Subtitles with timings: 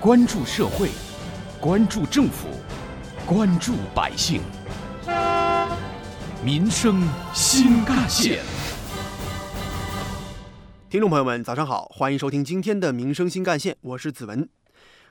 [0.00, 0.90] 关注社会，
[1.60, 2.46] 关注政府，
[3.26, 4.40] 关注百姓，
[6.40, 7.02] 民生
[7.34, 8.38] 新干线。
[10.88, 14.48] 听众朋友们，早上好，欢迎收听今天的《民生新干线》，我是子文。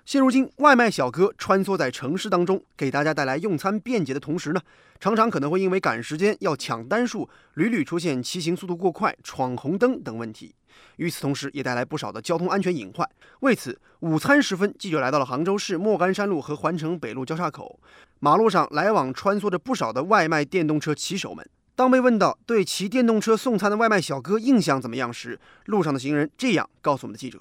[0.05, 4.61] 现如今，外卖小哥穿梭在城市当中，给大家带来用餐便捷的同时呢，
[5.01, 10.55] 常常可能会因为赶时间要抢单数，屡屡出现骑行速度过快、闯红灯等问题。
[10.97, 13.07] 与此同时，也带来不少的交通安全隐患。
[13.41, 17.79] 为此，午餐时分，记者来到了杭州市莫干山路和环城北路交叉口，
[18.19, 21.47] 马路上来往穿梭着不少的外卖电动车骑手们。
[21.75, 27.39] 当被问到对骑电动车送餐的外卖小哥印象怎么样时，路上的行人这样告诉我们的记者。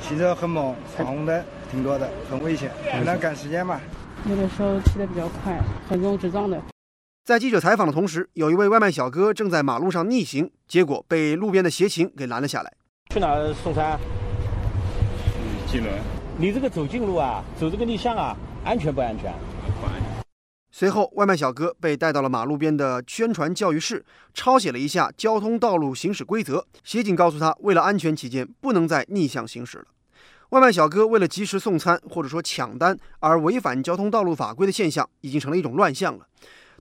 [0.00, 3.80] 骑车很猛，闯红灯挺多的，很危险，为了赶时间嘛。
[4.28, 6.60] 有的时候骑得比较快，横冲直撞的。
[7.28, 12.72] 在记者采访的同时，有一位外卖小哥正在马路上逆行，结果被路边的协勤给拦了下来。
[13.12, 14.00] 去哪儿送餐？
[15.66, 15.94] 去金轮。
[16.38, 19.30] 你这个走近路啊，走这个逆向啊，安全不安全？
[19.78, 20.24] 不安全。
[20.72, 26.66] 随后，外卖小哥被带到了马路边的宣传教育室，抄写了一下交通道路行驶规则。
[26.82, 29.84] 协警告诉他，为了安全起见，不能再逆向行驶了。
[30.48, 36.26] 外卖小哥为了及时送餐或者说抢单而违反交通道路法规的现象，已经成了一种乱象了。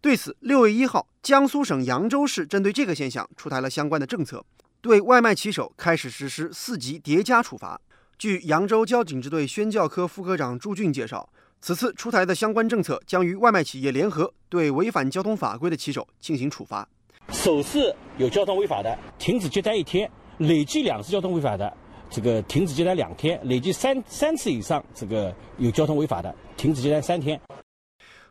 [0.01, 4.45] 对此，六月一号，江苏省扬州市针对这个现象出台了相关的政策，
[4.81, 7.79] 对外卖骑手开始实施四级叠加处罚。
[8.17, 11.29] 据扬州交警支队宣教科副科长朱俊介绍。
[11.59, 16.87] 此次出台的相关政策将与外卖企业联合，对违反交通法规的骑手进行处罚。
[17.31, 21.75] 首次有交通违法的，停止接单一天；累计两次交通违法的，
[22.11, 27.41] 这个停止接单两天；累计三三次以上，这个有交通违法的，停止接单三天。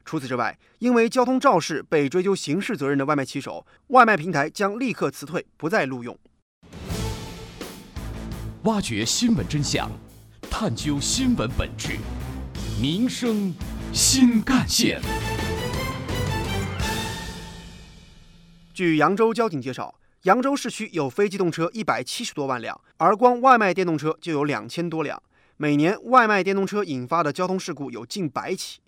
[0.06, 6.16] 除此之外，因为交通肇事被追究刑事责任的外卖骑手，外卖平台将立刻辞退，不再录用。
[8.62, 9.90] 挖掘新闻真相，
[10.48, 11.98] 探究新闻本质。
[12.80, 13.52] 民生
[13.92, 15.00] 新干线。
[18.72, 25.20] 据扬州交警介绍，扬州市区有非机动车一百七十多万辆，而光外卖电动车就有两千多辆。
[25.56, 28.78] 每年外卖电动车引发的交通事故有近百起。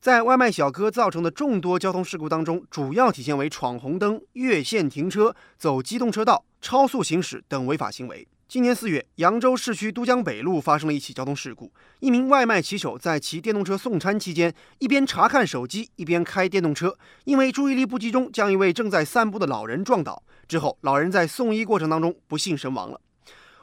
[0.00, 8.26] 在外卖小哥造成的众多交通事故当中，主要体现为闯红灯、越线停车、走机动车道、超速行驶等违法行为。
[8.48, 11.70] 今年四月，扬州市区都江北路发生了一起交通事故。
[11.98, 20.22] 一名外卖骑手在骑电动车送餐期间，一边查看手机，一边开电动车，因为注意力不集中，将一位正在散步的老人撞倒。
[20.48, 22.98] 之后，老人在送医过程当中不幸身亡了。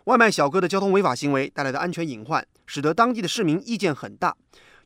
[0.04, 4.38] 外卖小哥的交通违法行为带来的安全隐患，使得当地的市民意见很大。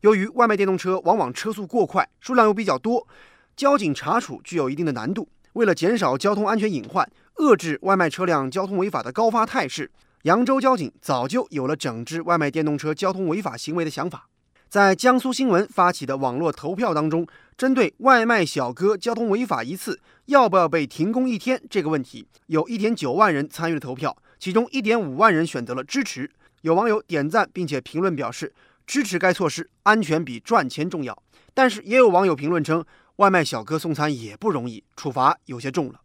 [0.01, 3.07] 由于外卖电动车往往车速过快，数量又比较多，
[3.55, 5.29] 交警查处具有一定的难度。
[5.53, 9.91] 为了减少交通安全隐患，遏制外卖车辆交通违法的高发态势，
[10.23, 14.27] 扬州交警早就有了整治外卖电动车交通违法行为的想法。
[14.67, 26.31] 在江苏新闻发起的网络投票当中，针对外卖小哥交通违法一次要不要被停工一天这个问题，有一点九万人参与了投票，其中一点五万人选择了支持。
[26.61, 28.53] 有网友点赞并且评论表示
[28.91, 31.17] 支持该措施，安全比赚钱重要。
[31.53, 32.83] 但是也有网友评论称。
[33.15, 36.01] 外卖小哥送餐也不容易，处罚有些重了。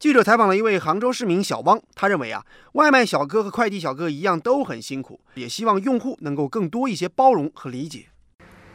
[0.00, 8.06] 记者采访了一位杭州市民小汪，他认为啊，外卖小哥和快递小哥一样都很辛苦，也希望用户能够更多一些包容和理解。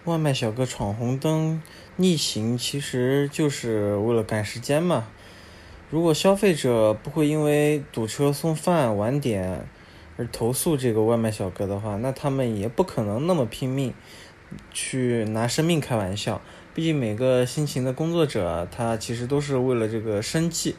[0.06, 1.62] 外卖小哥闯红灯、
[1.98, 5.08] 逆行，其实就是为了赶时间嘛。
[5.90, 9.68] 如果消费者不会因为堵车送饭晚点
[10.18, 13.94] 而投诉这个外卖小哥的话，那他们也不可能那么拼命
[14.72, 16.41] 去拿生命开玩笑。
[16.74, 20.75] 毕竟每个辛勤的工作者，他其实都是为了这个生计。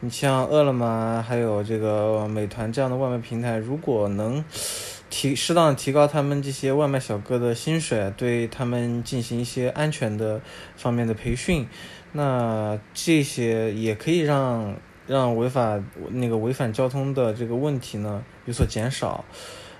[0.00, 4.44] 你像饿了么，还有这个美团这样的外卖平台，如果能
[5.10, 10.40] 提适当提高他们这些外卖小哥的薪水，对他们进行一些安全的
[10.76, 11.68] 方面的培训，
[12.12, 14.74] 那这些也可以让
[15.06, 19.24] 让违法那个违反交通的这个问题呢有所减少。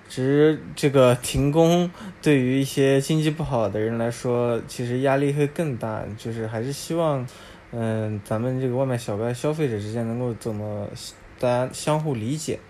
[0.08, 1.90] 其实这个 停工
[2.20, 6.04] 对于一些经济不好的人来说，其实压力会更大。
[6.18, 7.26] 就是还是希望，
[7.70, 10.86] 嗯，咱们这个外卖小哥消费者之间能够怎么
[11.38, 12.60] 大家相互理解。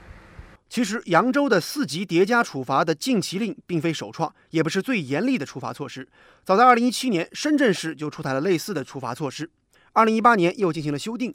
[0.69, 6.08] 其实扬州的四级叠加处罚的禁骑令并非首创，也不是最严厉的处罚措施。
[6.44, 9.50] 早在2017年，深圳市就出台了类似的处罚措施
[9.94, 11.34] ，2018年又进行了修订。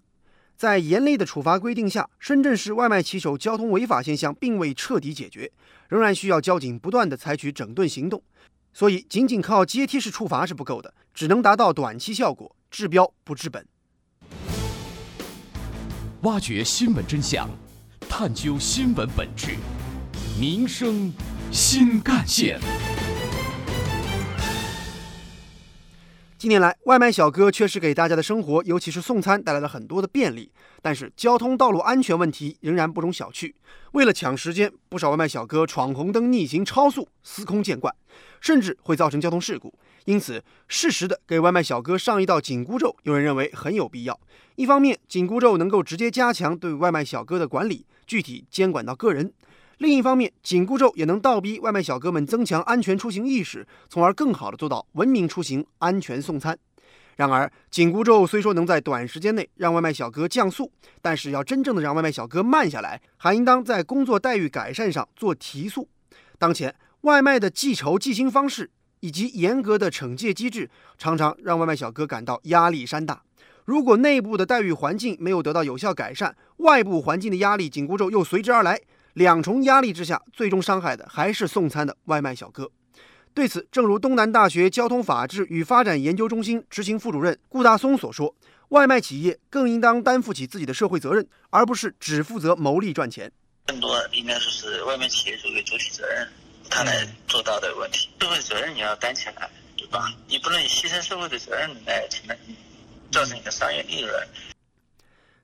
[0.58, 5.52] 在严厉的处罚规定下，深圳市外卖骑手交通违法现象并未彻底解决，
[5.88, 8.24] 仍然需要交警不断的采取整顿行动。
[8.74, 13.68] 所以，仅仅靠阶梯式处罚是不够的，只能达到短期效果，治标不治本。
[16.22, 17.48] 挖掘新闻真相，
[18.10, 19.56] 探究新闻本质，
[20.40, 21.14] 民生
[21.52, 22.60] 新干线。
[26.38, 30.52] 近年来，外卖小哥确实给大家的生活，尤其是送餐带来了很多的便利，
[30.84, 33.52] 但是交通道路安全问题仍然不容小觑。
[33.94, 37.92] 为了抢时间，不少外卖小哥闯红灯、逆行、超速、司空见惯，
[38.40, 39.74] 甚至会造成交通事故。
[40.06, 44.20] 因此，适时的给外卖小哥上一道紧箍咒，有人认为很有必要。
[44.58, 49.34] 一方面，紧箍咒能够直接加强对外卖小哥的管理，具体监管到个人。
[49.78, 56.58] 另一方面，紧箍咒也能倒逼外卖小哥们增强安全出行意识，从而更好地做到文明出行、安全送餐。
[57.16, 65.88] 然而，紧箍咒虽说能在短时间内让外卖小哥降速，但是要真正的让外卖小哥慢下来，还应当在工作待遇改善上做提速。
[66.40, 68.72] 当前，外卖的计酬计薪方式
[69.02, 73.22] 以及严格的惩戒机制，常常让外卖小哥感到压力山大。
[73.66, 78.80] 如果内部的待遇环境没有得到有效改善，外部环境的压力紧箍咒又随之而来。
[79.18, 82.70] 两重压力之下，最终伤害的还是送餐的外卖小哥。
[83.34, 88.36] 对此，正如东南大学交通法治与发展研究中心执行副主任顾大松所说
[88.70, 93.32] ：“外卖企业更应当担负起自己的社会责任，而不是只负责牟利赚钱。
[93.66, 96.28] 更多应该说是外卖企业作为主体责任，
[96.70, 98.10] 他来做到的问题。
[98.20, 100.14] 社会责任你要担起来，对吧？
[100.28, 102.38] 你不能以牺牲社会的责任来承担，
[103.12, 104.14] 造成你的商业利润。”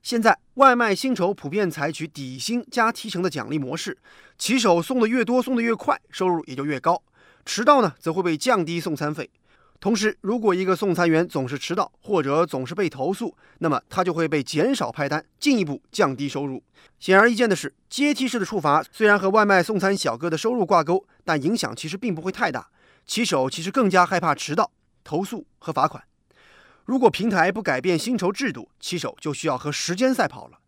[0.04, 3.98] 现在外卖薪酬普遍采取底薪加提成的奖励模式，
[4.38, 7.02] 骑手送的越多，送的越快，收入也就越高。
[7.46, 9.30] 迟到呢，则会被降低送餐费。
[9.80, 16.62] 同时，如果一个送餐员总是迟到或者总是被投诉，那么他就会被减少派单，进一步降低收入。
[17.00, 22.68] 显而易见的是，阶梯式的处罚虽然和外卖送餐小哥的收入挂钩，但影响其实并不会太大。
[23.06, 24.70] 骑手其实更加害怕迟到、
[25.02, 26.04] 投诉和罚款。
[26.86, 30.60] 如果平台不改变薪酬制度，骑手就需要和时间赛跑了。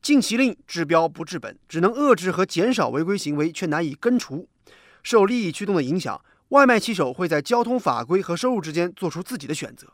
[0.00, 4.48] 禁骑令治标不治本，只能遏制和减少违规行为，却难以根除。
[5.02, 9.88] 受利益驱动的影响，外卖骑手会在交通法规和收入之间做出自己的选择，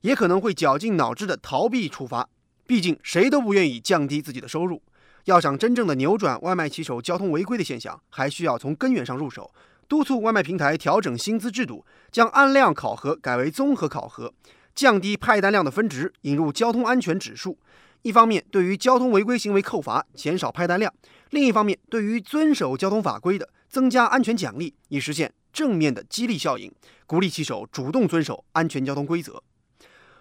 [0.00, 2.28] 也可能会绞尽脑汁地逃避处罚。
[2.66, 4.82] 毕竟谁都不愿意降低自己的收入。
[5.24, 9.52] 要想真正的扭转外卖骑手交通违规的现象，还需要从根源上入手，
[9.88, 14.32] 督促外卖平台调整薪资制度，将按量考核改为综合考核。
[14.76, 17.58] 降低派单量的分值，引入交通安全指数，
[18.02, 20.92] 一方面对于交通违规行为扣罚，减少派单量；
[21.30, 26.70] 另一方面对于遵守交通法规的，增加安全奖励，以实现正面的激励效应，
[27.06, 29.42] 鼓励骑手主动遵守安全交通规则。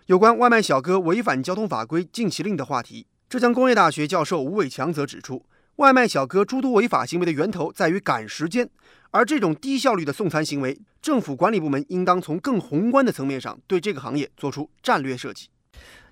[0.06, 5.46] 有关外卖小哥违反交通法规禁骑令的话题，浙江工业大学教授吴伟强则指出。
[5.78, 8.70] 外卖小哥诸多违法行为的源头在于赶时间，
[9.12, 15.50] 而这种低效率的送餐行为，政府管理部门应当从更宏观的层面上对这个行业做出战略设计。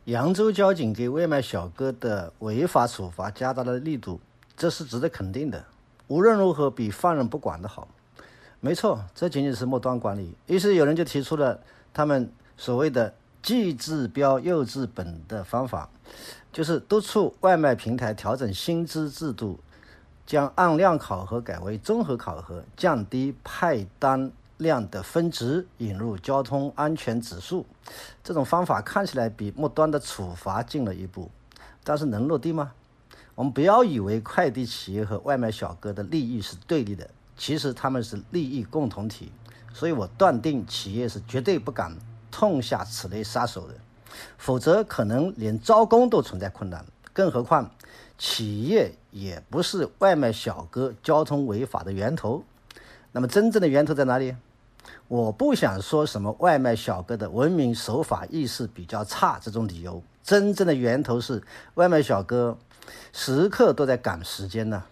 [0.05, 4.19] 扬州交警给外卖小哥的违法处罚加大了力度，
[4.57, 5.65] 这是值得肯定的。
[6.07, 7.87] 无论如何，比放任不管的好。
[8.59, 10.35] 没错，这仅仅是末端管理。
[10.47, 11.57] 于是有人就提出了
[11.93, 15.89] 他们所谓的“既治标又治本”的方法。
[16.51, 19.59] 就是督促外卖平台调整薪资制度，
[20.25, 27.65] 将按量考核改为综合考核，降低派单量的分值，引入交通安全指数。
[28.23, 31.31] 这种方法看起来比末端的处罚近了一步，
[31.83, 32.71] 但是能落地吗？
[33.33, 39.31] 我们不要以为快递企业和外卖小哥的利益是对立的，其实他们是利益共同体。
[39.73, 41.97] 所以我断定，企业是绝对不敢
[42.43, 43.73] 痛下此类杀手的。
[44.37, 46.85] 否则，可能连招工都存在困难。
[47.13, 47.71] 更何况，
[48.17, 52.43] 企业也不是外卖小哥交通违法的源头。
[53.13, 54.35] 那么，真正的源头在哪里？
[55.07, 60.03] 我不想说什么外卖小哥的文明守法意识比较差这种理由。
[60.21, 61.41] 真正的源头是
[61.75, 62.57] 外卖小哥
[63.13, 64.83] 时刻都在赶时间呢，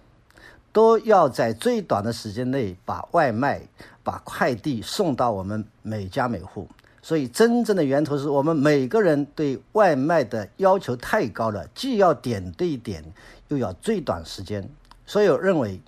[0.71, 3.61] 都要在最短的时间内把外卖、
[4.03, 6.67] 把快递送到我们每家每户。
[7.01, 13.03] 所以，真正的源头是我们每个人对外卖的要求太高了，既要点对点，
[13.47, 14.69] 又要最短时间。
[15.05, 15.81] 所以，我认为，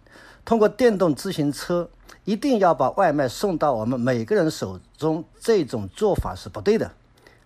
[0.43, 1.87] 通过电动自行车
[2.25, 6.91] 一定要把外卖送到我们每个人手中，这种做法是不对的。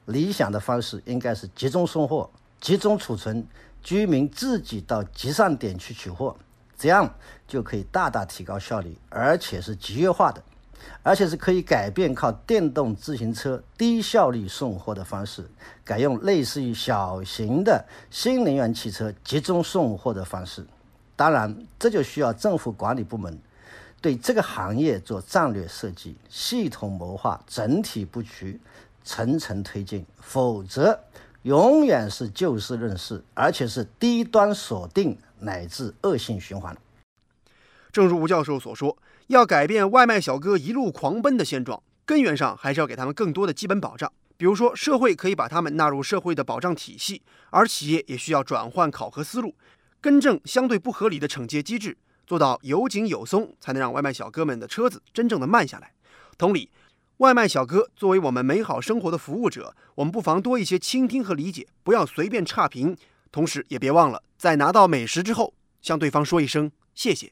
[0.05, 2.29] 理想的方式应该是集中送货、
[2.61, 3.45] 集中储存，
[3.83, 6.33] 居民自己到集散点去取货，
[6.77, 7.13] 这样
[7.45, 10.41] 就可以大大提高效率，而且是集约化的。
[11.03, 15.49] 而且是可以改变靠电动自行车低效率送货的方式，
[15.85, 20.65] 改用类似于小型的新能源汽车集中送货的方式。
[21.15, 23.39] 当然，这就需要政府管理部门
[24.01, 28.59] 对这个行业做战略设计、系统谋划、整体布局、
[29.03, 30.05] 层层推进。
[30.19, 30.99] 否则，
[31.41, 36.77] 永远是就事论事，而且是低端锁定乃至恶性循环。
[37.97, 44.13] 正如吴教授所说，要改变外卖小哥一路狂奔的现状，根源上还是要给他们更多的基本保障。
[44.37, 49.55] 比如说，社会可以把他们纳入社会的保障体系，而企业也需要转换考核思路，
[49.99, 55.93] 更正相对不合理的惩戒机制，做到有紧有松，才能让外卖小哥们的车子真正的慢下来。
[56.37, 56.69] 同理，
[57.17, 62.95] 外卖小哥作为我们美好生活的服务者，我们不妨多一些倾听和理解，不要随便差评。
[63.31, 67.31] 同时，也别忘了在拿到美食之后，向对方说一声谢谢。